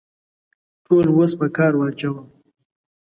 [0.85, 2.23] ټول وس په کار واچاوه.